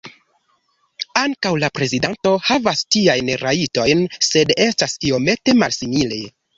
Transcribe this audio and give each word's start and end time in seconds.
Ankaŭ 1.21 1.51
la 1.65 1.69
prezidanto 1.75 2.33
havas 2.49 2.83
tiajn 2.97 3.31
rajtojn 3.45 4.05
sed 4.33 4.59
estas 4.69 5.01
iomete 5.13 5.61
malsimile. 5.65 6.25